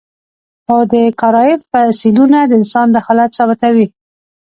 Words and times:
خو 0.63 0.77
د 0.93 0.95
کارایب 1.21 1.59
فسیلونه 1.71 2.39
د 2.45 2.51
انسان 2.59 2.87
دخالت 2.97 3.29
ثابتوي. 3.37 3.87